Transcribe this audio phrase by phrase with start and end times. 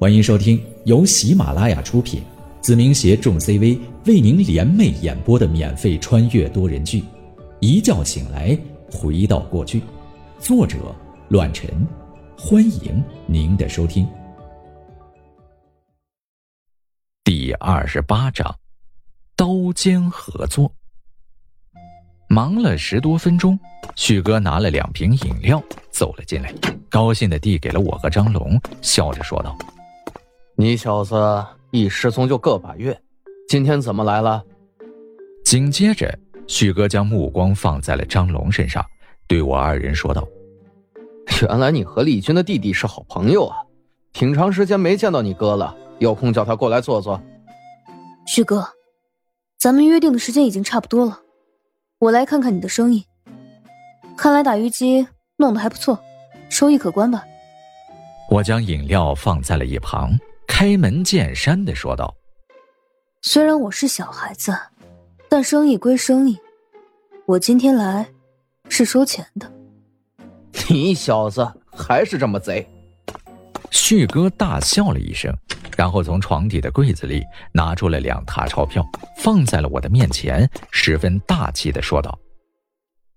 [0.00, 2.22] 欢迎收听由喜马拉雅出品，
[2.60, 3.76] 子明携众 CV
[4.06, 7.00] 为您联袂演播的免费穿越多人剧
[7.58, 8.56] 《一觉醒来
[8.92, 9.80] 回到过去》，
[10.38, 10.94] 作者：
[11.30, 11.68] 乱臣。
[12.38, 14.06] 欢迎您的收听。
[17.24, 18.56] 第二十八章，
[19.34, 20.72] 刀尖合作。
[22.28, 23.58] 忙了十多分钟，
[23.96, 25.60] 旭哥拿了两瓶饮料
[25.90, 26.54] 走了进来，
[26.88, 29.58] 高兴的递给了我和张龙，笑着说道。
[30.60, 31.14] 你小子
[31.70, 33.00] 一失踪就个把月，
[33.48, 34.42] 今天怎么来了？
[35.44, 36.12] 紧接着，
[36.48, 38.84] 旭哥将目光放在了张龙身上，
[39.28, 40.26] 对我二人说道
[41.42, 43.56] ：“原来你和丽君的弟弟是好朋友啊！
[44.12, 47.22] 挺长时间没见到你哥了，有空叫他过来坐坐。”
[48.26, 48.66] 旭哥，
[49.60, 51.20] 咱们约定的时间已经差不多了，
[52.00, 53.04] 我来看看你的生意。
[54.16, 55.96] 看来打鱼机弄得还不错，
[56.50, 57.22] 收益可观吧？
[58.28, 60.18] 我将饮料放在了一旁。
[60.48, 62.12] 开门见山的说道
[63.22, 64.52] ：“虽然我是小孩子，
[65.28, 66.36] 但生意归生意，
[67.26, 68.04] 我今天来
[68.68, 69.48] 是收钱的。
[70.68, 72.66] 你小子还是这么贼！”
[73.70, 75.32] 旭哥大笑了一声，
[75.76, 78.84] 然后从床底的柜子里拿出了两沓钞票，
[79.18, 82.18] 放在了我的面前，十分大气的说道：“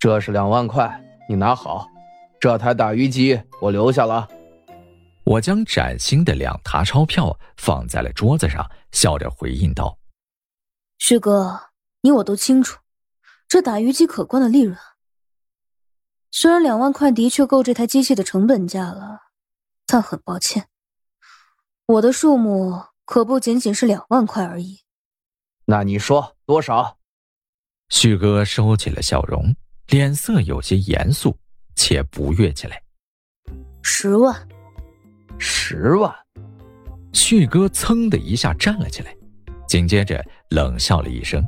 [0.00, 1.86] 这是两万块，你拿好。
[2.40, 4.26] 这台打鱼机我留下了。”
[5.28, 9.98] 我将崭新的两沓钞票放在了桌子上，笑着回应道
[10.96, 11.68] ：“旭哥，
[12.00, 12.80] 你我都清楚，
[13.46, 14.74] 这打鱼机可观的利润。
[16.30, 19.20] 虽然两万块的确够这台机器的成本价了，
[19.84, 20.70] 但很抱歉，
[21.84, 24.80] 我的数目可不仅仅是两万块而已。
[25.66, 26.96] 那你说多少？”
[27.90, 29.54] 旭哥收起了笑容，
[29.88, 31.38] 脸色有些严肃，
[31.76, 32.82] 且不悦起来
[33.84, 34.34] ：“十万。”
[35.38, 36.12] 十万，
[37.12, 39.14] 旭哥噌的一下站了起来，
[39.66, 41.44] 紧接着冷笑了一声：“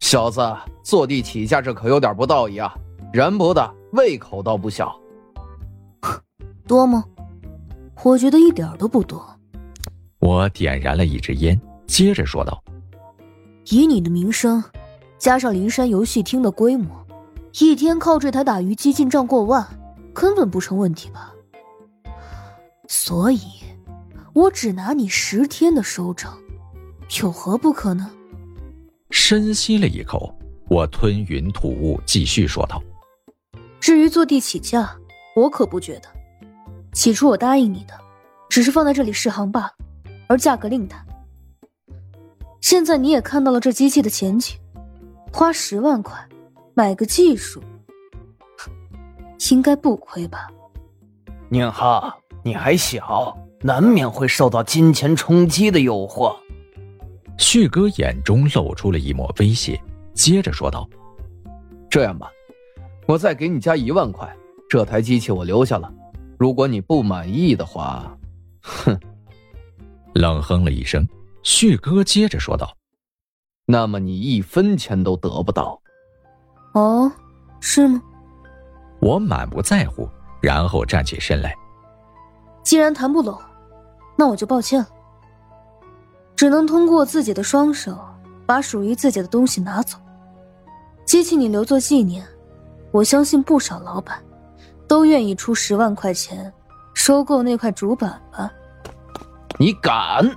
[0.00, 0.40] 小子，
[0.82, 2.74] 坐地起价，这可有点不道义啊！
[3.12, 4.94] 人不大，胃口倒不小。
[6.66, 7.04] 多吗？
[8.02, 9.24] 我觉得一点都不多。”
[10.20, 12.62] 我点燃了一支烟，接着说道
[13.70, 14.62] ：“以你的名声，
[15.18, 17.06] 加上灵山游戏厅的规模，
[17.58, 19.66] 一天靠这台打鱼机进账过万，
[20.12, 21.31] 根本不成问题吧？”
[22.88, 23.40] 所以，
[24.34, 26.36] 我只拿你十天的收成，
[27.20, 28.10] 有何不可呢？
[29.10, 30.34] 深吸了一口，
[30.68, 32.82] 我吞云吐雾，继续说道
[33.80, 34.96] ：“至于坐地起价，
[35.36, 36.08] 我可不觉得。
[36.92, 37.98] 起初我答应你的，
[38.48, 39.72] 只是放在这里试航罢了，
[40.28, 41.06] 而价格另谈。
[42.60, 44.58] 现在你也看到了这机器的前景，
[45.32, 46.16] 花十万块
[46.74, 47.62] 买个技术，
[49.50, 50.48] 应该不亏吧？”
[51.48, 52.21] 宁浩。
[52.42, 56.34] 你还小，难免会受到金钱冲击的诱惑。
[57.38, 59.80] 旭哥眼中露出了一抹威胁，
[60.12, 60.88] 接着说道
[61.88, 62.30] ：“这样吧，
[63.06, 64.28] 我再给你加一万块，
[64.68, 65.92] 这台机器我留下了。
[66.38, 68.16] 如果你不满意的话，
[68.60, 68.98] 哼。”
[70.14, 71.08] 冷哼了一声，
[71.42, 72.76] 旭哥接着说道
[73.64, 75.80] ：“那么你一分钱都得不到。”
[76.74, 77.10] 哦，
[77.60, 78.02] 是吗？
[79.00, 80.08] 我满不在乎，
[80.40, 81.54] 然后站起身来。
[82.62, 83.38] 既然谈不拢，
[84.16, 84.88] 那我就抱歉了。
[86.36, 87.98] 只能通过自己的双手
[88.46, 89.98] 把属于自己的东西拿走。
[91.04, 92.24] 机器你留作纪念，
[92.90, 94.22] 我相信不少老板
[94.88, 96.52] 都愿意出十万块钱
[96.94, 98.50] 收购那块主板吧。
[99.58, 100.28] 你敢？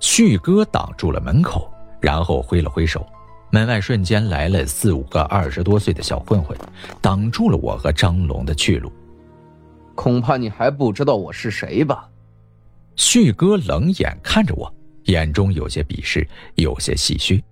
[0.00, 3.06] 旭哥挡住了门口，然后挥了挥手，
[3.50, 6.56] 门外瞬间来了四五个二十多岁的小混混，
[7.00, 8.92] 挡住了我和张龙的去路。
[9.98, 12.08] 恐怕你还不知道我是谁吧？
[12.94, 14.72] 旭哥冷眼看着我，
[15.06, 17.42] 眼中有些鄙视，有些唏嘘。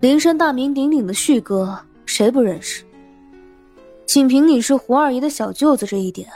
[0.00, 2.84] 灵山大名鼎鼎的旭哥，谁不认识？
[4.04, 6.28] 仅凭你是胡二爷的小舅子这一点，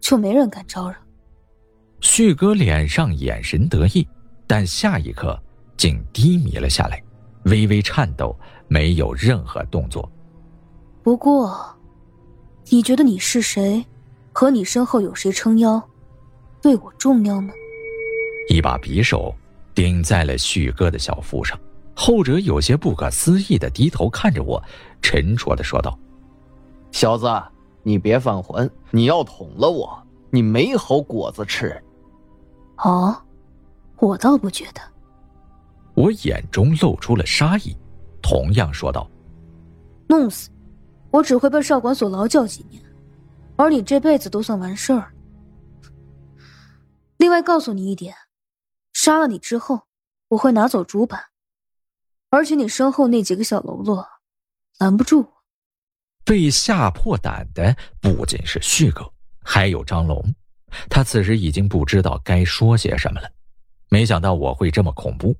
[0.00, 0.96] 就没人敢招惹。
[2.02, 4.06] 旭哥脸上眼神得意，
[4.46, 5.42] 但下一刻
[5.78, 7.02] 竟低迷了下来，
[7.44, 8.38] 微微颤抖，
[8.68, 10.06] 没有任何动作。
[11.02, 11.58] 不过，
[12.68, 13.82] 你觉得你是谁？
[14.38, 15.82] 和你身后有谁撑腰，
[16.62, 17.52] 对我重要吗？
[18.48, 19.34] 一把匕首
[19.74, 21.58] 顶在了旭哥的小腹上，
[21.92, 24.62] 后者有些不可思议的低头看着我，
[25.02, 25.98] 沉着的说道
[26.92, 27.26] ：“小子，
[27.82, 30.00] 你别犯浑，你要捅了我，
[30.30, 31.76] 你没好果子吃。”
[32.78, 33.20] 哦，
[33.96, 34.80] 我倒不觉得。
[35.94, 37.76] 我眼中露出了杀意，
[38.22, 39.10] 同样说道
[40.06, 40.48] ：“弄死，
[41.10, 42.80] 我只会被少管所劳教几年。”
[43.58, 45.12] 而你这辈子都算完事儿。
[47.16, 48.14] 另外告诉你一点，
[48.92, 49.82] 杀了你之后，
[50.28, 51.20] 我会拿走主板，
[52.30, 54.06] 而且你身后那几个小喽啰，
[54.78, 55.32] 拦不住我。
[56.24, 59.04] 被吓破胆的不仅是旭哥，
[59.42, 60.24] 还有张龙。
[60.88, 63.28] 他此时已经不知道该说些什么了。
[63.88, 65.34] 没想到我会这么恐怖，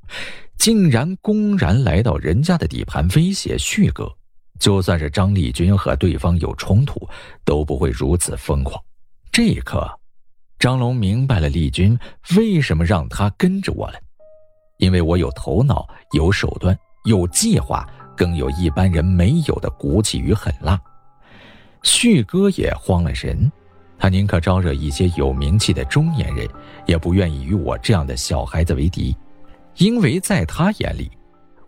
[0.57, 4.13] 竟然公然来到人家的底盘威胁旭哥。
[4.59, 7.09] 就算是张立军和对方有冲突，
[7.45, 8.83] 都不会如此疯狂。
[9.31, 9.89] 这一刻，
[10.59, 11.99] 张龙明白了丽君
[12.37, 13.99] 为什么让他跟着我了，
[14.79, 20.81] 因为我有头脑、有手段、有计划，更有一般人没有的骨气与狠辣。
[21.85, 23.51] 旭哥也慌了神，
[23.99, 26.49] 他宁可招惹一些有名气的中年人，
[26.87, 29.17] 也不愿意与我这样的小孩子为敌，
[29.77, 31.11] 因为在他眼里。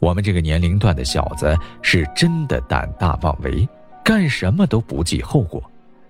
[0.00, 3.68] 我们这个年龄段的小子是真的胆大妄为，
[4.02, 5.62] 干什么都不计后果。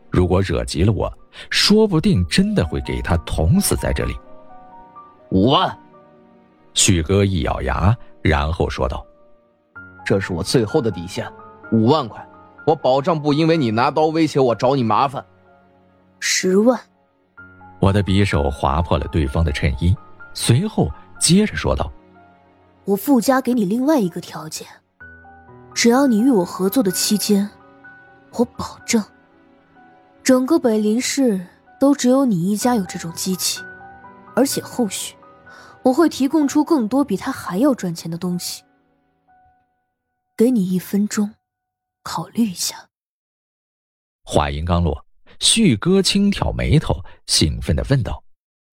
[0.08, 1.12] 如果惹急了我，
[1.50, 4.16] 说不定真的会给他捅死在这里。
[5.30, 5.76] 五万，
[6.72, 9.04] 旭哥一咬牙，然后说道
[10.06, 11.28] ：“这是我最后的底线，
[11.72, 12.24] 五万块，
[12.66, 15.24] 我保证不因为你拿刀威胁我找你麻烦。”
[16.20, 16.78] 十万，
[17.80, 19.96] 我的匕首划破了对方的衬衣，
[20.32, 20.88] 随后
[21.18, 21.90] 接着说道。
[22.84, 24.66] 我附加给你另外一个条件，
[25.74, 27.48] 只要你与我合作的期间，
[28.32, 29.02] 我保证，
[30.22, 31.46] 整个北林市
[31.78, 33.62] 都只有你一家有这种机器，
[34.34, 35.14] 而且后续
[35.82, 38.64] 我会提供出更多比他还要赚钱的东西。
[40.36, 41.34] 给你一分钟，
[42.02, 42.88] 考虑一下。
[44.24, 45.04] 话音刚落，
[45.38, 48.24] 旭哥轻挑眉头，兴奋的问道：“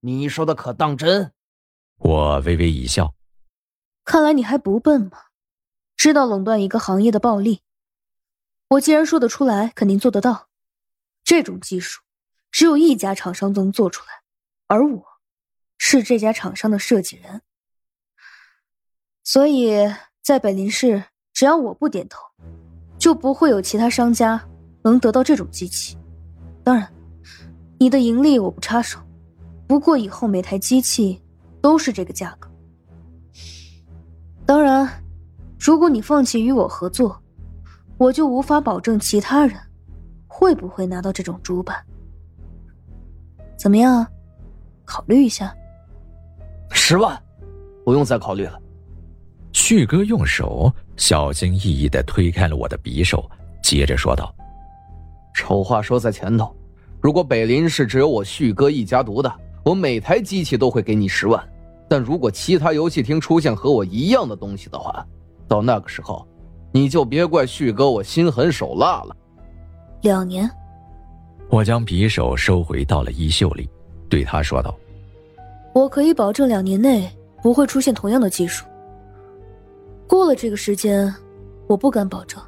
[0.01, 1.31] 你说的可当真？”
[1.99, 3.13] 我微微一笑。
[4.07, 5.17] 看来你还不笨嘛，
[5.97, 7.59] 知道垄断一个行业的暴利。
[8.69, 10.47] 我既然说得出来，肯定做得到。
[11.25, 12.01] 这种技术
[12.49, 14.07] 只有一家厂商能做出来，
[14.67, 15.03] 而我
[15.77, 17.41] 是这家厂商的设计人。
[19.25, 19.75] 所以
[20.23, 22.21] 在北林市，只要我不点头，
[22.97, 24.41] 就不会有其他商家
[24.85, 25.97] 能得到这种机器。
[26.63, 26.89] 当然，
[27.77, 29.01] 你的盈利我不插手，
[29.67, 31.21] 不过以后每台机器
[31.61, 32.46] 都是这个价格。
[34.47, 34.89] 当然，
[35.59, 37.21] 如果你放弃与我合作，
[37.97, 39.59] 我就无法保证其他人
[40.25, 41.75] 会不会拿到这种主板。
[43.57, 44.07] 怎么样？
[44.85, 45.53] 考虑一下。
[46.71, 47.21] 十万，
[47.83, 48.57] 不用再考虑了。
[49.51, 53.29] 旭哥用手小心翼翼的推开了我的匕首，
[53.61, 54.33] 接着说道
[55.35, 56.55] ：“丑话说在前头，
[57.01, 61.45] 如果北林市只有我旭哥一家独大，我每台机器都会给你十万。”
[61.89, 65.05] 但如果其他游戏厅出现和我一样的东西的话，
[65.47, 66.27] 到那个时候，
[66.71, 69.15] 你就别怪旭哥我心狠手辣了。
[70.01, 70.49] 两年，
[71.49, 73.69] 我将匕首收回到了衣袖里，
[74.09, 74.75] 对他说道
[75.73, 77.09] ：“我可以保证两年内
[77.41, 78.65] 不会出现同样的技术。
[80.07, 81.13] 过了这个时间，
[81.67, 82.41] 我不敢保证。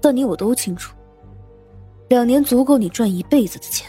[0.00, 0.96] 但你我都清楚，
[2.08, 3.88] 两年足够你赚一辈子的钱。”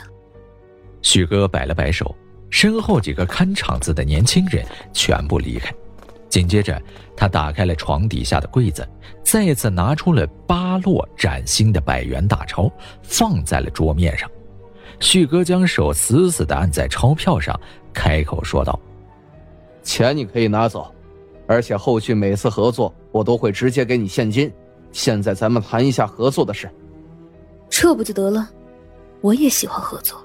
[1.01, 2.13] 旭哥摆了摆手。
[2.53, 4.63] 身后几个看场子的年轻人
[4.93, 5.73] 全部离开，
[6.29, 6.79] 紧接着
[7.17, 8.87] 他打开了床底下的柜子，
[9.23, 12.71] 再次拿出了八落崭新的百元大钞，
[13.01, 14.29] 放在了桌面上。
[14.99, 17.59] 旭哥将手死死地按在钞票上，
[17.91, 18.79] 开口说道
[19.81, 20.93] ：“钱你可以拿走，
[21.47, 24.49] 而且后续每次合作我都会直接给你现金。
[24.91, 26.69] 现在咱们谈一下合作的事。”
[27.67, 28.47] 这不就得了？
[29.21, 30.23] 我也喜欢合作。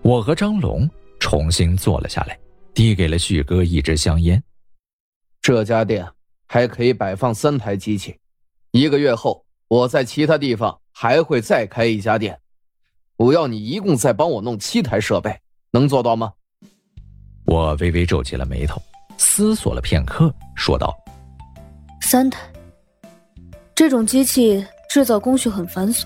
[0.00, 0.88] 我和张龙。
[1.24, 2.38] 重新坐了下来，
[2.74, 4.40] 递给了旭哥一支香烟。
[5.40, 6.06] 这家店
[6.46, 8.14] 还可以摆放三台机器，
[8.72, 12.38] 一个月后我在其他地方还会再开一家店，
[13.16, 15.34] 我要你一共再帮我弄七台设备，
[15.70, 16.30] 能做到吗？
[17.46, 18.80] 我微微皱起了眉头，
[19.16, 20.94] 思索了片刻，说道
[22.02, 22.46] ：“三台。
[23.74, 26.04] 这种机器制造工序很繁琐，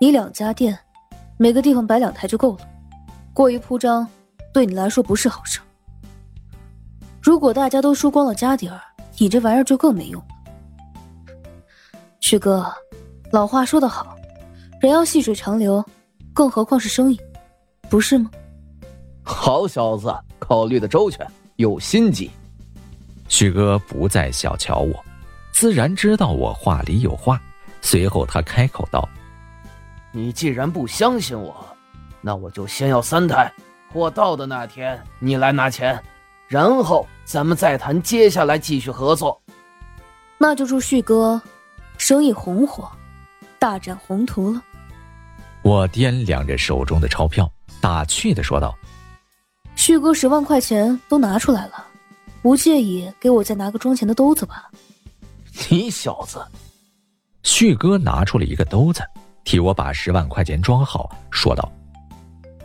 [0.00, 0.78] 你两家店，
[1.36, 2.66] 每个地方摆两台就够了，
[3.34, 4.08] 过于铺张。”
[4.52, 5.60] 对你来说不是好事。
[7.22, 8.80] 如果大家都输光了家底儿，
[9.18, 10.28] 你这玩意儿就更没用了。
[12.20, 12.66] 旭哥，
[13.30, 14.16] 老话说得好，
[14.80, 15.84] 人要细水长流，
[16.32, 17.20] 更何况是生意，
[17.88, 18.30] 不是吗？
[19.22, 21.26] 好小子，考虑的周全，
[21.56, 22.30] 有心机。
[23.28, 25.04] 旭哥不再小瞧我，
[25.52, 27.40] 自然知道我话里有话。
[27.82, 29.08] 随后他开口道
[30.12, 31.54] ：“你既然不相信我，
[32.20, 33.52] 那我就先要三台。”
[33.92, 36.00] 货到的那天，你来拿钱，
[36.46, 39.40] 然后咱们再谈接下来继续合作。
[40.38, 41.40] 那就祝旭哥
[41.98, 42.88] 生意红火，
[43.58, 44.62] 大展宏图了。
[45.62, 48.74] 我掂量着手中的钞票，打趣的说道
[49.76, 51.84] ：“旭哥十万块钱都拿出来了，
[52.40, 54.70] 不介意给我再拿个装钱的兜子吧？
[55.68, 56.42] 你小子！
[57.42, 59.02] 旭哥拿出了一个兜子，
[59.44, 61.70] 替我把十万块钱装好，说道：“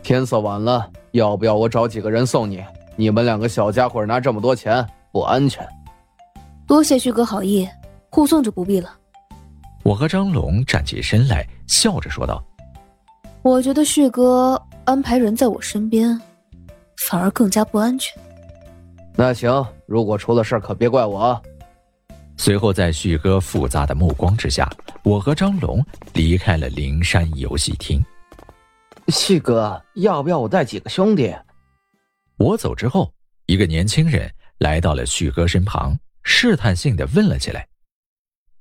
[0.02, 2.62] 天色晚了，要不要我找几个人送你？
[2.94, 5.66] 你们两个小家伙拿这么多钱不安全。”
[6.66, 7.68] 多谢旭哥好意，
[8.10, 8.90] 护送就不必了。
[9.82, 12.42] 我和张龙站起身来，笑着说道
[13.42, 16.20] ：“我觉得旭哥安排人在我身边，
[16.96, 18.16] 反而更加不安全。”
[19.14, 21.40] 那行，如果出了事可别怪我啊。
[22.36, 24.68] 随后，在旭哥复杂的目光之下，
[25.04, 25.82] 我和张龙
[26.12, 28.04] 离开了灵山游戏厅。
[29.08, 31.32] 旭哥，要不要我带几个兄弟？
[32.38, 33.12] 我走之后，
[33.46, 37.68] 一个年轻人来到了旭哥身旁，试探性的问了起来：“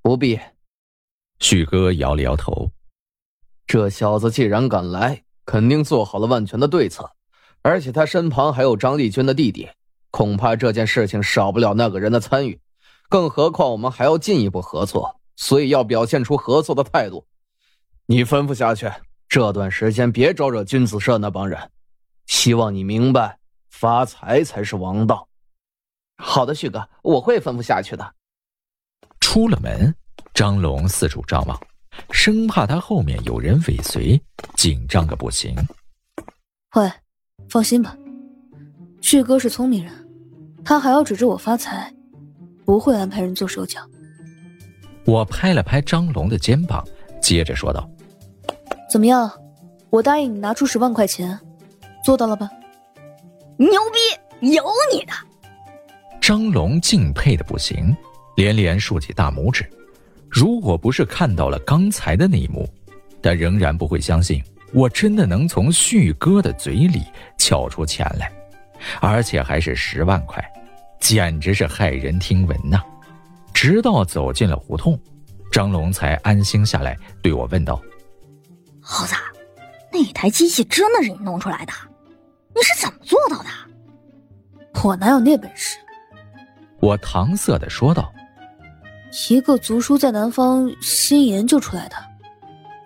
[0.04, 0.40] 不必。”
[1.40, 2.72] 旭哥摇了摇头。
[3.66, 7.10] 这小子既然敢来，肯定做好了万全的对策，
[7.64, 9.68] 而且他身旁还有张丽君的弟弟，
[10.12, 12.60] 恐怕这件事情少不了那个人的参与。
[13.10, 17.26] 更何况我们还要进一步合作，所以要表现出合作的态度。
[18.06, 18.92] 你吩咐下去，
[19.36, 21.60] 这段时间别招惹君子社那帮人。
[22.26, 23.38] 希望你明白，
[23.70, 25.28] 发财才是王道。
[26.16, 28.16] 好的，旭哥，我会吩咐下去的。
[29.20, 29.94] 出了门，
[30.34, 31.60] 张龙四处张望，
[32.12, 34.18] 生怕他后面有人尾随，
[34.56, 35.54] 紧张个不行。
[36.78, 36.90] 喂，
[37.50, 37.94] 放心吧，
[39.02, 39.92] 旭哥是聪明人，
[40.64, 41.94] 他还要指着我发财。
[42.64, 43.82] 不会安排人做手脚。
[45.06, 46.82] 我拍了拍张龙的肩膀，
[47.22, 47.86] 接着说道
[48.96, 49.30] ：“怎么样？
[49.90, 51.38] 我答应你拿出十万块钱，
[52.02, 52.50] 做到了吧？
[53.58, 55.12] 牛逼，有你的！”
[56.22, 57.94] 张龙敬佩的不行，
[58.38, 59.70] 连连竖起大拇指。
[60.30, 62.66] 如果不是看到了刚才的那一幕，
[63.22, 67.04] 他仍然不会相信我真的能从旭哥的嘴里
[67.38, 68.32] 撬出钱来，
[69.02, 70.42] 而且还是十万块。
[71.02, 72.82] 简直是骇人听闻呐！
[73.54, 74.98] 直到走进了胡同，
[75.52, 77.82] 张龙才安心下来，对我问道
[78.88, 79.16] ：“猴子，
[79.92, 81.74] 那台机器真的是你弄出来的？
[82.54, 83.46] 你是怎么做到的？”
[84.84, 85.78] 我哪有那本事？
[86.80, 88.14] 我搪塞的说道
[89.28, 91.96] ：“一个族叔在南方新研究出来的，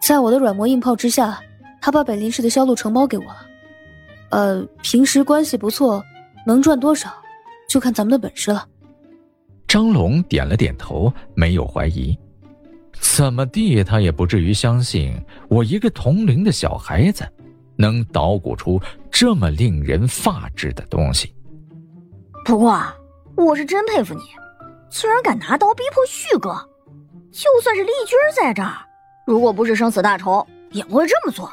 [0.02, 1.38] 在我的软磨硬泡之下，
[1.82, 3.46] 他把北林市的销路承包给我了。
[4.30, 6.02] 呃，平时关系不错，
[6.46, 7.12] 能赚多少？”
[7.68, 8.66] 就看咱们的本事了。
[9.68, 12.18] 张龙点了点头，没有怀疑。
[13.00, 15.14] 怎么地，他也不至于相信
[15.48, 17.28] 我一个同龄的小孩子，
[17.76, 18.80] 能捣鼓出
[19.12, 21.34] 这么令人发指的东西。
[22.46, 22.82] 不过，
[23.36, 24.22] 我是真佩服你，
[24.90, 26.56] 居然敢拿刀逼迫旭哥。
[27.32, 28.78] 就算是丽君在这儿，
[29.26, 31.52] 如果不是生死大仇，也不会这么做。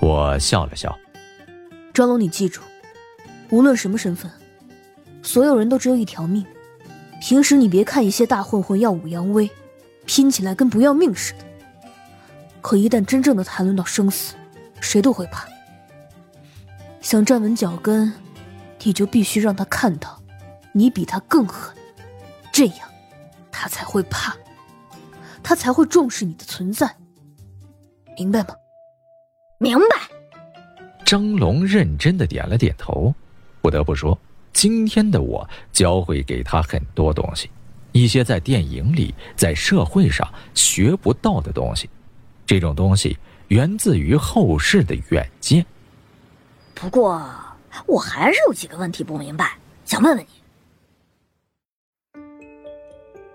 [0.00, 0.96] 我笑了笑。
[1.94, 2.60] 张龙，你记住，
[3.50, 4.30] 无论什么身份。
[5.22, 6.44] 所有人都只有一条命，
[7.20, 9.50] 平时你别看一些大混混耀武扬威，
[10.06, 11.44] 拼起来跟不要命似的。
[12.62, 14.34] 可一旦真正的谈论到生死，
[14.80, 15.46] 谁都会怕。
[17.00, 18.12] 想站稳脚跟，
[18.82, 20.20] 你就必须让他看到，
[20.72, 21.76] 你比他更狠，
[22.50, 22.88] 这样，
[23.52, 24.34] 他才会怕，
[25.42, 26.96] 他才会重视你的存在。
[28.16, 28.54] 明白吗？
[29.58, 29.96] 明白。
[31.04, 33.14] 张龙认真的点了点头。
[33.60, 34.18] 不得不说。
[34.52, 37.50] 今天的我教会给他很多东西，
[37.96, 41.88] 一些在电影里、在社会上学不到的东西。
[42.46, 43.16] 这种东西
[43.48, 45.64] 源自于后世的远见。
[46.74, 47.28] 不过，
[47.86, 50.28] 我还是有几个问题不明白，想问问你。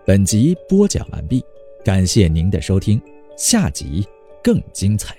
[0.05, 1.43] 本集播讲完毕，
[1.85, 3.01] 感谢您的收听，
[3.37, 4.07] 下集
[4.43, 5.15] 更精彩。